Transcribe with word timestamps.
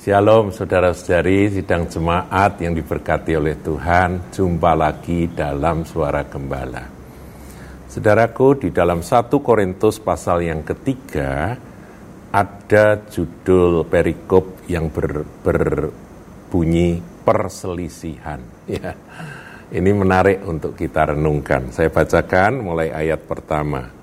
Shalom 0.00 0.48
saudara-saudari 0.48 1.52
sidang 1.52 1.84
jemaat 1.84 2.56
yang 2.64 2.72
diberkati 2.72 3.36
oleh 3.36 3.60
Tuhan. 3.60 4.32
Jumpa 4.32 4.72
lagi 4.72 5.28
dalam 5.28 5.84
suara 5.84 6.24
gembala. 6.24 6.88
Saudaraku 7.84 8.64
di 8.64 8.72
dalam 8.72 9.04
1 9.04 9.28
Korintus 9.44 10.00
pasal 10.00 10.48
yang 10.48 10.64
ketiga 10.64 11.52
Ada 12.32 13.12
judul 13.12 13.84
perikop 13.84 14.64
yang 14.72 14.88
ber, 14.88 15.20
berbunyi 15.44 17.04
perselisihan. 17.20 18.40
Ya. 18.72 18.96
Ini 19.68 19.90
menarik 19.92 20.48
untuk 20.48 20.80
kita 20.80 21.12
renungkan. 21.12 21.76
Saya 21.76 21.92
bacakan 21.92 22.64
mulai 22.64 22.88
ayat 22.88 23.20
pertama 23.28 23.99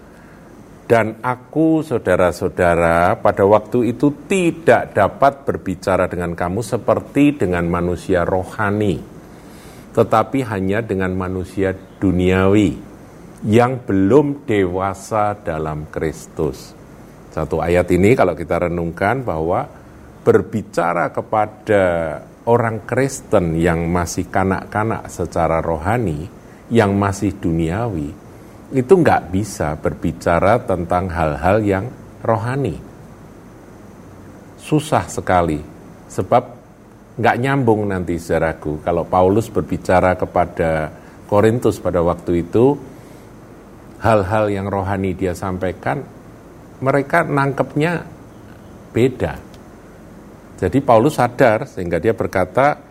dan 0.88 1.20
aku, 1.20 1.84
saudara-saudara, 1.84 3.20
pada 3.20 3.44
waktu 3.44 3.91
itu 3.91 4.23
tidak 4.23 4.95
dapat 4.95 5.44
berbicara 5.44 6.08
dengan 6.08 6.32
kamu 6.32 6.64
seperti 6.64 7.36
dengan 7.36 7.68
manusia 7.68 8.23
rohani, 8.23 8.95
tetapi 9.92 10.48
hanya 10.48 10.80
dengan 10.80 11.12
manusia 11.12 11.76
duniawi 11.76 12.80
yang 13.44 13.84
belum 13.84 14.48
dewasa 14.48 15.36
dalam 15.36 15.92
Kristus. 15.92 16.72
Satu 17.36 17.59
ayat 17.59 17.92
ini, 17.92 18.16
kalau 18.16 18.31
kita 18.31 18.72
renungkan, 18.72 19.28
bahwa 19.28 19.67
berbicara 20.23 21.12
kepada 21.12 21.84
orang 22.48 22.88
Kristen 22.88 23.59
yang 23.59 23.92
masih 23.92 24.31
kanak-kanak 24.31 25.12
secara 25.12 25.59
rohani, 25.59 26.31
yang 26.72 26.95
masih 26.95 27.36
duniawi 27.36 28.27
itu 28.72 28.94
nggak 29.00 29.32
bisa 29.32 29.80
berbicara 29.80 30.60
tentang 30.68 31.08
hal-hal 31.08 31.58
yang 31.64 31.86
rohani. 32.20 32.76
Susah 34.59 35.08
sekali, 35.08 35.64
sebab 36.12 36.44
nggak 37.16 37.38
nyambung 37.40 37.88
nanti 37.88 38.20
saudaraku. 38.20 38.84
Kalau 38.84 39.08
Paulus 39.08 39.48
berbicara 39.48 40.20
kepada 40.20 40.92
Korintus 41.32 41.80
pada 41.80 42.04
waktu 42.04 42.44
itu, 42.44 42.76
hal-hal 44.04 44.52
yang 44.52 44.68
rohani 44.68 45.16
dia 45.16 45.31
sampaikan, 45.31 46.04
mereka 46.84 47.24
nangkepnya 47.24 48.04
beda. 48.92 49.34
Jadi 50.58 50.81
Paulus 50.81 51.22
sadar 51.22 51.70
sehingga 51.70 52.02
dia 52.02 52.12
berkata, 52.12 52.81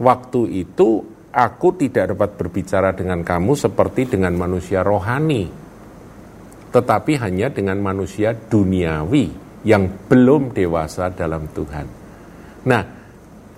waktu 0.00 0.64
itu 0.64 1.19
aku 1.30 1.78
tidak 1.78 2.14
dapat 2.14 2.30
berbicara 2.34 2.90
dengan 2.90 3.22
kamu 3.22 3.54
seperti 3.54 4.10
dengan 4.18 4.34
manusia 4.34 4.82
rohani, 4.82 5.46
tetapi 6.74 7.12
hanya 7.22 7.50
dengan 7.50 7.78
manusia 7.78 8.34
duniawi 8.34 9.30
yang 9.62 9.86
belum 10.10 10.50
dewasa 10.50 11.10
dalam 11.14 11.46
Tuhan. 11.54 11.86
Nah, 12.66 12.82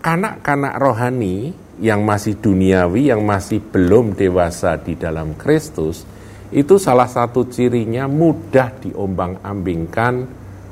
kanak-kanak 0.04 0.74
rohani 0.76 1.52
yang 1.80 2.04
masih 2.04 2.36
duniawi, 2.38 3.08
yang 3.08 3.24
masih 3.24 3.64
belum 3.64 4.14
dewasa 4.14 4.76
di 4.76 4.94
dalam 4.94 5.34
Kristus, 5.34 6.04
itu 6.52 6.76
salah 6.76 7.08
satu 7.08 7.48
cirinya 7.48 8.04
mudah 8.04 8.76
diombang-ambingkan 8.84 10.14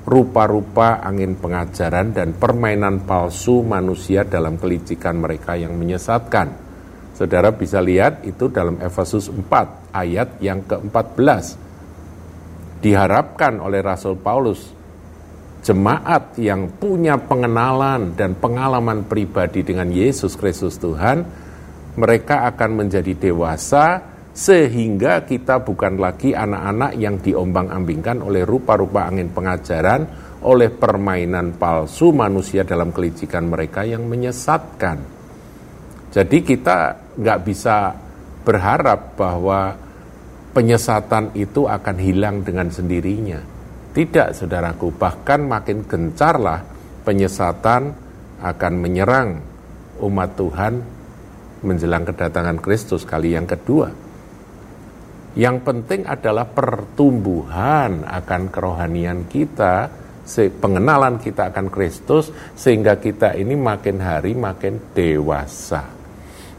rupa-rupa 0.05 1.01
angin 1.01 1.37
pengajaran 1.41 2.13
dan 2.13 2.37
permainan 2.37 3.09
palsu 3.09 3.65
manusia 3.65 4.29
dalam 4.29 4.61
kelicikan 4.61 5.17
mereka 5.17 5.57
yang 5.57 5.77
menyesatkan. 5.77 6.70
Saudara 7.21 7.53
bisa 7.53 7.85
lihat 7.85 8.25
itu 8.25 8.49
dalam 8.49 8.81
Efesus 8.81 9.29
4 9.29 9.93
ayat 9.93 10.41
yang 10.41 10.65
ke-14. 10.65 11.61
Diharapkan 12.81 13.61
oleh 13.61 13.85
Rasul 13.85 14.17
Paulus 14.17 14.73
jemaat 15.61 16.41
yang 16.41 16.81
punya 16.81 17.21
pengenalan 17.21 18.17
dan 18.17 18.41
pengalaman 18.41 19.05
pribadi 19.05 19.61
dengan 19.61 19.93
Yesus 19.93 20.33
Kristus 20.33 20.81
Tuhan, 20.81 21.21
mereka 22.01 22.49
akan 22.57 22.89
menjadi 22.89 23.13
dewasa 23.13 24.01
sehingga 24.33 25.21
kita 25.29 25.61
bukan 25.61 26.01
lagi 26.01 26.33
anak-anak 26.33 26.97
yang 26.97 27.21
diombang-ambingkan 27.21 28.25
oleh 28.25 28.49
rupa-rupa 28.49 29.05
angin 29.05 29.29
pengajaran, 29.29 30.09
oleh 30.41 30.73
permainan 30.73 31.53
palsu 31.61 32.17
manusia 32.17 32.65
dalam 32.65 32.97
kelicikan 32.97 33.45
mereka 33.45 33.85
yang 33.85 34.09
menyesatkan. 34.09 35.20
Jadi 36.11 36.43
kita 36.43 36.79
nggak 37.15 37.41
bisa 37.47 37.95
berharap 38.43 39.15
bahwa 39.15 39.79
penyesatan 40.51 41.31
itu 41.39 41.71
akan 41.71 41.97
hilang 42.03 42.43
dengan 42.43 42.67
sendirinya. 42.67 43.39
Tidak, 43.91 44.35
saudaraku. 44.35 44.95
Bahkan 44.95 45.41
makin 45.47 45.87
gencarlah 45.87 46.63
penyesatan 47.07 47.95
akan 48.43 48.73
menyerang 48.79 49.39
umat 50.03 50.31
Tuhan 50.35 50.75
menjelang 51.61 52.09
kedatangan 52.09 52.59
Kristus 52.59 53.05
kali 53.05 53.37
yang 53.37 53.45
kedua. 53.45 53.93
Yang 55.39 55.57
penting 55.63 56.11
adalah 56.11 56.49
pertumbuhan 56.49 58.03
akan 58.03 58.43
kerohanian 58.51 59.31
kita, 59.31 59.87
pengenalan 60.59 61.23
kita 61.23 61.55
akan 61.55 61.71
Kristus, 61.71 62.35
sehingga 62.59 62.99
kita 62.99 63.39
ini 63.39 63.55
makin 63.55 64.03
hari 64.03 64.35
makin 64.35 64.91
dewasa. 64.91 66.00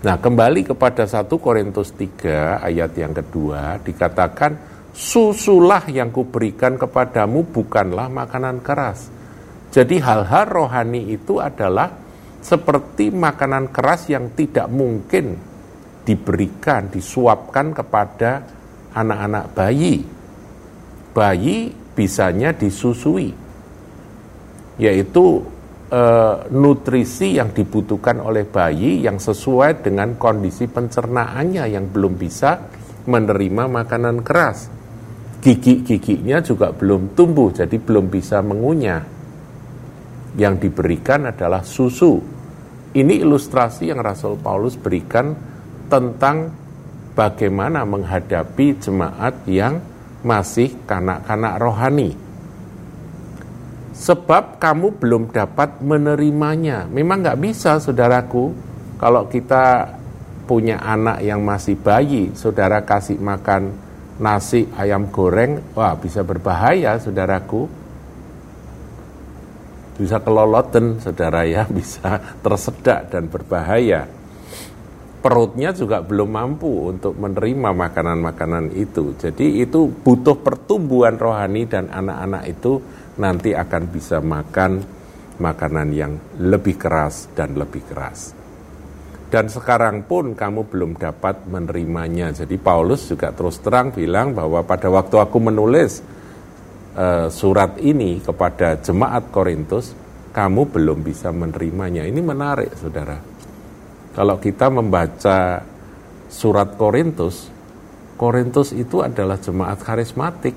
Nah, 0.01 0.17
kembali 0.17 0.66
kepada 0.66 1.06
1 1.06 1.29
Korintus 1.38 1.94
3 1.94 2.57
ayat 2.66 2.89
yang 2.97 3.13
kedua 3.13 3.78
dikatakan 3.85 4.57
susulah 4.89 5.85
yang 5.94 6.09
kuberikan 6.09 6.73
kepadamu 6.73 7.45
bukanlah 7.45 8.09
makanan 8.09 8.66
keras. 8.66 9.13
Jadi 9.69 10.01
hal-hal 10.01 10.50
rohani 10.50 11.06
itu 11.13 11.38
adalah 11.38 11.94
seperti 12.41 13.13
makanan 13.13 13.69
keras 13.69 14.09
yang 14.09 14.34
tidak 14.34 14.66
mungkin 14.73 15.38
diberikan, 16.01 16.90
disuapkan 16.90 17.69
kepada 17.69 18.41
anak-anak 18.97 19.53
bayi. 19.53 20.01
Bayi 21.13 21.78
bisanya 21.94 22.57
disusui, 22.57 23.29
yaitu 24.81 25.45
uh, 25.91 26.47
nutrisi 26.50 27.35
yang 27.38 27.52
dibutuhkan 27.52 28.24
oleh 28.24 28.47
bayi 28.47 29.03
yang 29.03 29.19
sesuai 29.19 29.84
dengan 29.84 30.16
kondisi 30.16 30.66
pencernaannya 30.72 31.68
yang 31.68 31.91
belum 31.91 32.16
bisa 32.16 32.52
menerima 33.06 33.63
makanan 33.68 34.24
keras. 34.24 34.72
Gigi-giginya 35.41 36.40
juga 36.40 36.69
belum 36.72 37.18
tumbuh, 37.18 37.50
jadi 37.52 37.74
belum 37.81 38.07
bisa 38.13 38.40
mengunyah. 38.46 39.03
Yang 40.38 40.69
diberikan 40.69 41.28
adalah 41.28 41.66
susu. 41.66 42.22
Ini 42.91 43.23
ilustrasi 43.25 43.90
yang 43.90 44.00
Rasul 44.00 44.38
Paulus 44.38 44.78
berikan 44.78 45.34
tentang 45.90 46.52
bagaimana 47.18 47.84
menghadapi 47.84 48.79
jemaat 48.79 49.44
yang 49.50 49.81
masih 50.22 50.85
kanak-kanak 50.85 51.58
rohani 51.58 52.30
sebab 54.01 54.57
kamu 54.57 54.97
belum 54.97 55.29
dapat 55.29 55.78
menerimanya. 55.85 56.89
Memang 56.89 57.22
nggak 57.22 57.38
bisa, 57.38 57.78
saudaraku, 57.78 58.50
kalau 58.97 59.29
kita 59.29 59.94
punya 60.50 60.81
anak 60.81 61.22
yang 61.22 61.45
masih 61.45 61.78
bayi, 61.78 62.34
saudara 62.34 62.81
kasih 62.81 63.22
makan 63.22 63.78
nasi 64.17 64.66
ayam 64.73 65.13
goreng, 65.13 65.61
wah 65.78 65.94
bisa 65.94 66.25
berbahaya, 66.25 66.97
saudaraku. 66.97 67.69
Bisa 70.01 70.17
keloloten, 70.17 70.97
saudara 70.97 71.45
ya, 71.45 71.69
bisa 71.78 72.17
tersedak 72.41 73.13
dan 73.13 73.29
berbahaya. 73.29 74.09
Perutnya 75.22 75.69
juga 75.78 76.01
belum 76.01 76.34
mampu 76.34 76.90
untuk 76.90 77.13
menerima 77.22 77.69
makanan-makanan 77.78 78.73
itu. 78.73 79.13
Jadi 79.22 79.61
itu 79.61 79.93
butuh 79.93 80.34
pertumbuhan 80.41 81.14
rohani 81.22 81.70
dan 81.70 81.93
anak-anak 81.93 82.49
itu 82.49 82.81
nanti 83.22 83.53
akan 83.53 83.84
bisa 83.94 84.18
makan 84.18 84.82
makanan 85.38 85.90
yang 85.94 86.14
lebih 86.41 86.82
keras 86.82 87.29
dan 87.38 87.53
lebih 87.53 87.85
keras. 87.85 88.34
Dan 89.32 89.47
sekarang 89.47 90.03
pun 90.03 90.35
kamu 90.35 90.68
belum 90.68 90.91
dapat 91.00 91.47
menerimanya. 91.47 92.35
Jadi 92.35 92.59
Paulus 92.59 93.08
juga 93.08 93.32
terus 93.32 93.64
terang 93.64 93.96
bilang 93.96 94.35
bahwa 94.35 94.59
pada 94.68 94.91
waktu 94.91 95.16
aku 95.23 95.38
menulis 95.40 96.03
uh, 97.00 97.32
surat 97.32 97.79
ini 97.79 98.20
kepada 98.20 98.76
jemaat 98.84 99.32
Korintus, 99.32 99.96
kamu 100.35 100.68
belum 100.76 101.00
bisa 101.00 101.32
menerimanya. 101.32 102.03
Ini 102.03 102.20
menarik, 102.20 102.76
saudara. 102.76 103.16
Kalau 104.12 104.35
kita 104.35 104.68
membaca 104.68 105.64
surat 106.28 106.76
Korintus, 106.76 107.47
Korintus 108.20 108.76
itu 108.76 109.00
adalah 109.00 109.40
jemaat 109.40 109.79
karismatik, 109.79 110.53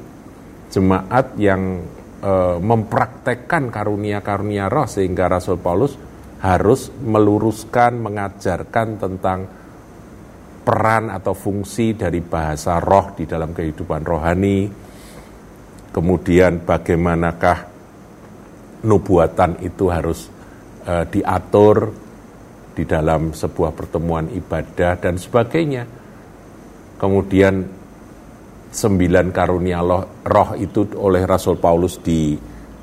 jemaat 0.74 1.38
yang 1.38 1.78
e, 2.24 2.32
mempraktekkan 2.64 3.68
karunia-karunia 3.68 4.72
roh 4.72 4.88
sehingga 4.88 5.28
Rasul 5.28 5.60
Paulus 5.60 6.00
harus 6.40 6.88
meluruskan, 6.88 8.00
mengajarkan 8.00 8.88
tentang 8.96 9.40
peran 10.64 11.12
atau 11.12 11.36
fungsi 11.36 11.92
dari 11.92 12.24
bahasa 12.24 12.80
roh 12.80 13.12
di 13.12 13.28
dalam 13.28 13.52
kehidupan 13.52 14.02
rohani. 14.04 14.68
Kemudian 15.92 16.64
bagaimanakah 16.64 17.58
nubuatan 18.84 19.62
itu 19.62 19.88
harus 19.88 20.26
uh, 20.84 21.06
diatur 21.08 21.92
di 22.74 22.82
dalam 22.82 23.30
sebuah 23.30 23.70
pertemuan 23.72 24.26
ibadah 24.34 24.98
dan 24.98 25.14
sebagainya. 25.14 25.86
Kemudian 26.98 27.83
sembilan 28.74 29.30
karunia 29.30 29.78
roh, 29.78 30.26
roh 30.26 30.50
itu 30.58 30.98
oleh 30.98 31.22
Rasul 31.22 31.62
Paulus 31.62 32.02
di 32.02 32.34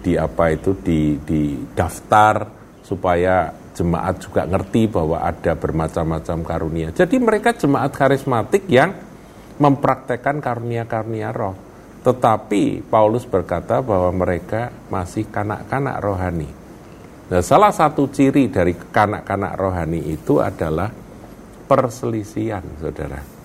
di 0.01 0.15
apa 0.15 0.49
itu 0.49 0.79
di 0.79 1.19
di 1.19 1.59
daftar 1.75 2.47
supaya 2.81 3.51
jemaat 3.75 4.15
juga 4.23 4.47
ngerti 4.47 4.88
bahwa 4.88 5.19
ada 5.19 5.53
bermacam-macam 5.53 6.38
karunia. 6.47 6.89
Jadi 6.95 7.15
mereka 7.19 7.51
jemaat 7.55 7.91
karismatik 7.91 8.65
yang 8.71 8.95
mempraktekkan 9.59 10.39
karunia-karunia 10.39 11.29
roh. 11.35 11.55
Tetapi 12.01 12.81
Paulus 12.89 13.29
berkata 13.29 13.83
bahwa 13.85 14.09
mereka 14.25 14.73
masih 14.89 15.29
kanak-kanak 15.29 16.01
rohani. 16.01 16.49
Nah, 17.29 17.44
salah 17.45 17.71
satu 17.71 18.09
ciri 18.09 18.49
dari 18.49 18.73
kanak-kanak 18.73 19.53
rohani 19.55 20.01
itu 20.09 20.41
adalah 20.41 20.89
perselisihan, 21.69 22.65
saudara. 22.81 23.40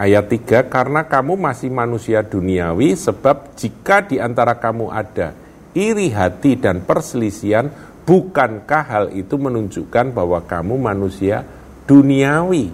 Ayat 0.00 0.32
3, 0.32 0.72
karena 0.72 1.04
kamu 1.04 1.36
masih 1.36 1.68
manusia 1.68 2.24
duniawi, 2.24 2.96
sebab 2.96 3.52
jika 3.52 4.00
di 4.00 4.16
antara 4.16 4.56
kamu 4.56 4.88
ada 4.88 5.36
iri 5.76 6.08
hati 6.08 6.56
dan 6.56 6.80
perselisihan, 6.80 7.68
bukankah 8.08 8.84
hal 8.88 9.06
itu 9.12 9.36
menunjukkan 9.36 10.16
bahwa 10.16 10.40
kamu 10.40 10.80
manusia 10.80 11.44
duniawi 11.84 12.72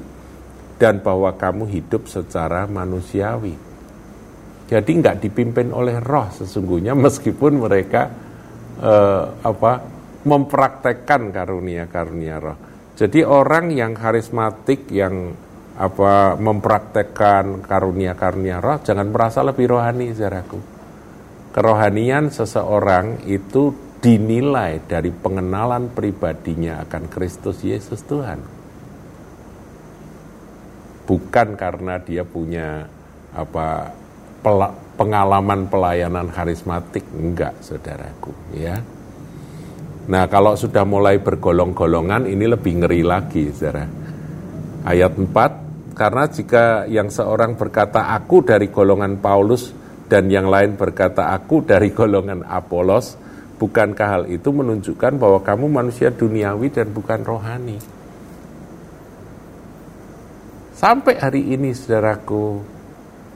dan 0.78 1.02
bahwa 1.02 1.34
kamu 1.34 1.67
hidup 1.67 2.06
secara 2.06 2.70
manusiawi? 2.70 3.58
Jadi 4.70 4.90
nggak 4.94 5.26
dipimpin 5.26 5.75
oleh 5.75 5.99
roh 5.99 6.31
sesungguhnya 6.31 6.94
meskipun 6.94 7.58
mereka 7.58 8.06
eh, 8.78 9.25
apa 9.43 9.73
mempraktekkan 10.23 11.34
karunia-karunia 11.34 12.37
roh. 12.38 12.58
Jadi 12.94 13.26
orang 13.26 13.75
yang 13.75 13.99
karismatik 13.99 14.90
yang 14.94 15.34
apa 15.76 16.40
mempraktekkan 16.40 17.61
karunia-karunia 17.61 18.64
roh 18.64 18.81
jangan 18.81 19.12
merasa 19.12 19.44
lebih 19.44 19.76
rohani 19.76 20.17
saudaraku. 20.17 20.58
Kerohanian 21.52 22.32
seseorang 22.32 23.25
itu 23.28 23.73
dinilai 24.00 24.81
dari 24.84 25.08
pengenalan 25.08 25.93
pribadinya 25.93 26.84
akan 26.84 27.08
Kristus 27.08 27.64
Yesus 27.64 28.05
Tuhan. 28.05 28.40
Bukan 31.06 31.49
karena 31.56 32.00
dia 32.00 32.25
punya 32.25 32.88
apa 33.32 33.93
pengalaman 34.96 35.69
pelayanan 35.69 36.28
karismatik 36.32 37.05
enggak 37.12 37.56
saudaraku 37.61 38.32
ya. 38.56 38.81
Nah, 40.06 40.31
kalau 40.31 40.55
sudah 40.55 40.87
mulai 40.87 41.19
bergolong-golongan 41.19 42.31
ini 42.31 42.46
lebih 42.46 42.78
ngeri 42.78 43.02
lagi 43.02 43.50
saudara. 43.50 43.82
Ayat 44.87 45.19
4 45.19 45.66
karena 45.97 46.29
jika 46.29 46.85
yang 46.93 47.09
seorang 47.09 47.57
berkata 47.57 48.13
aku 48.13 48.45
dari 48.45 48.69
golongan 48.69 49.17
Paulus 49.17 49.73
dan 50.05 50.29
yang 50.29 50.53
lain 50.53 50.77
berkata 50.77 51.33
aku 51.33 51.65
dari 51.65 51.89
golongan 51.89 52.45
Apolos, 52.45 53.17
bukankah 53.57 54.09
hal 54.13 54.25
itu 54.29 54.53
menunjukkan 54.53 55.17
bahwa 55.17 55.41
kamu 55.41 55.67
manusia 55.73 56.13
duniawi 56.13 56.69
dan 56.69 56.93
bukan 56.93 57.25
rohani? 57.25 57.81
Sampai 60.77 61.17
hari 61.17 61.57
ini 61.57 61.73
saudaraku, 61.73 62.61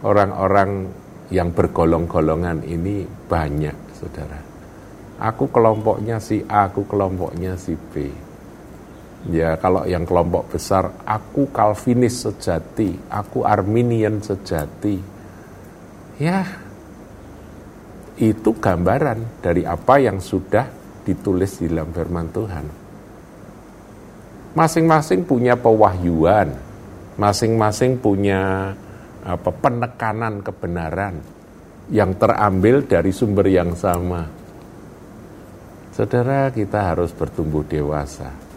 orang-orang 0.05 0.93
yang 1.33 1.57
bergolong-golongan 1.57 2.69
ini 2.69 3.09
banyak 3.09 3.97
saudara. 3.97 4.41
Aku 5.17 5.49
kelompoknya 5.49 6.21
si 6.21 6.45
A, 6.45 6.69
aku 6.69 6.85
kelompoknya 6.85 7.57
si 7.57 7.73
B 7.73 8.29
Ya 9.28 9.52
kalau 9.61 9.84
yang 9.84 10.08
kelompok 10.08 10.56
besar, 10.56 10.96
aku 11.05 11.52
Calvinis 11.52 12.25
sejati, 12.25 12.96
aku 13.12 13.44
Arminian 13.44 14.17
sejati. 14.25 14.96
Ya, 16.17 16.49
itu 18.17 18.50
gambaran 18.56 19.44
dari 19.44 19.69
apa 19.69 20.00
yang 20.00 20.25
sudah 20.25 20.64
ditulis 21.05 21.61
di 21.61 21.69
dalam 21.69 21.93
firman 21.93 22.32
Tuhan. 22.32 22.67
Masing-masing 24.56 25.28
punya 25.28 25.52
pewahyuan, 25.52 26.56
masing-masing 27.20 28.00
punya 28.00 28.73
apa 29.20 29.50
penekanan 29.52 30.40
kebenaran 30.40 31.20
yang 31.93 32.16
terambil 32.16 32.88
dari 32.88 33.12
sumber 33.12 33.52
yang 33.52 33.76
sama. 33.76 34.25
Saudara, 35.93 36.49
kita 36.49 36.96
harus 36.96 37.12
bertumbuh 37.12 37.61
dewasa 37.69 38.50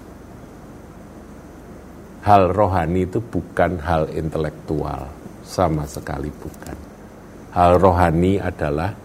hal 2.23 2.55
rohani 2.55 3.03
itu 3.03 3.19
bukan 3.19 3.83
hal 3.83 4.07
intelektual, 4.15 5.11
sama 5.43 5.83
sekali 5.83 6.31
bukan. 6.31 6.77
Hal 7.51 7.77
rohani 7.77 8.39
adalah 8.39 8.95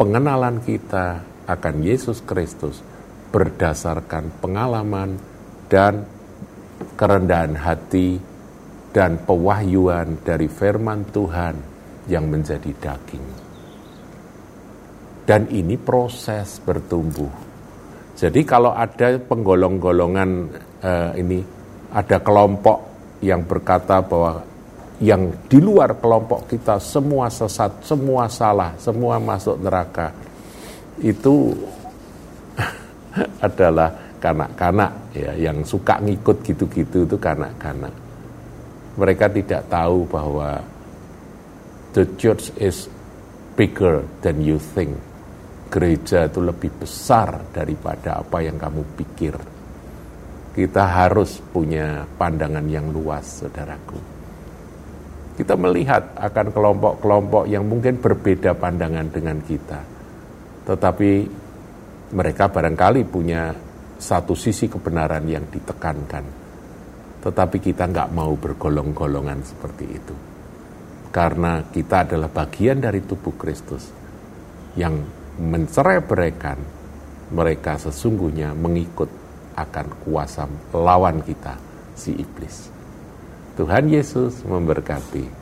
pengenalan 0.00 0.64
kita 0.64 1.22
akan 1.44 1.74
Yesus 1.84 2.24
Kristus 2.24 2.80
berdasarkan 3.28 4.32
pengalaman 4.40 5.20
dan 5.68 6.08
kerendahan 6.96 7.54
hati 7.54 8.16
dan 8.96 9.20
pewahyuan 9.20 10.16
dari 10.24 10.48
firman 10.48 11.04
Tuhan 11.12 11.54
yang 12.08 12.24
menjadi 12.32 12.72
daging. 12.72 13.26
Dan 15.28 15.44
ini 15.52 15.76
proses 15.76 16.56
bertumbuh. 16.64 17.28
Jadi 18.16 18.40
kalau 18.48 18.72
ada 18.72 19.20
penggolong-golongan 19.20 20.30
uh, 20.80 21.12
ini 21.14 21.57
ada 21.92 22.20
kelompok 22.20 22.78
yang 23.24 23.42
berkata 23.44 24.04
bahwa 24.04 24.44
yang 24.98 25.30
di 25.46 25.62
luar 25.62 25.94
kelompok 26.02 26.50
kita 26.50 26.82
semua 26.82 27.30
sesat, 27.30 27.70
semua 27.86 28.26
salah, 28.26 28.74
semua 28.82 29.22
masuk 29.22 29.56
neraka. 29.62 30.10
Itu 30.98 31.54
adalah 33.46 33.94
kanak-kanak 34.18 35.14
ya 35.14 35.32
yang 35.38 35.62
suka 35.62 36.02
ngikut 36.02 36.42
gitu-gitu 36.42 37.06
itu 37.06 37.16
kanak-kanak. 37.16 37.94
Mereka 38.98 39.30
tidak 39.30 39.70
tahu 39.70 40.02
bahwa 40.10 40.58
the 41.94 42.02
church 42.18 42.50
is 42.58 42.90
bigger 43.54 44.02
than 44.26 44.42
you 44.42 44.58
think. 44.58 44.98
Gereja 45.70 46.26
itu 46.26 46.42
lebih 46.42 46.74
besar 46.74 47.38
daripada 47.54 48.18
apa 48.18 48.42
yang 48.42 48.58
kamu 48.58 48.82
pikir 48.98 49.57
kita 50.58 50.90
harus 50.90 51.38
punya 51.54 52.02
pandangan 52.18 52.66
yang 52.66 52.90
luas, 52.90 53.46
saudaraku. 53.46 53.94
Kita 55.38 55.54
melihat 55.54 56.18
akan 56.18 56.50
kelompok-kelompok 56.50 57.46
yang 57.46 57.62
mungkin 57.62 58.02
berbeda 58.02 58.58
pandangan 58.58 59.06
dengan 59.06 59.38
kita, 59.38 59.78
tetapi 60.66 61.10
mereka 62.10 62.50
barangkali 62.50 63.06
punya 63.06 63.54
satu 64.02 64.34
sisi 64.34 64.66
kebenaran 64.66 65.22
yang 65.30 65.46
ditekankan, 65.46 66.26
tetapi 67.22 67.62
kita 67.62 67.86
nggak 67.86 68.10
mau 68.10 68.34
bergolong-golongan 68.34 69.38
seperti 69.46 69.86
itu, 69.86 70.14
karena 71.14 71.62
kita 71.70 72.02
adalah 72.02 72.34
bagian 72.34 72.82
dari 72.82 73.06
tubuh 73.06 73.38
Kristus 73.38 73.94
yang 74.74 74.98
mencerai 75.38 76.02
mereka 77.30 77.78
sesungguhnya 77.78 78.58
mengikut 78.58 79.17
akan 79.58 79.86
kuasa 80.06 80.46
lawan 80.70 81.22
kita, 81.26 81.58
si 81.98 82.14
iblis. 82.14 82.70
Tuhan 83.58 83.90
Yesus 83.90 84.46
memberkati. 84.46 85.37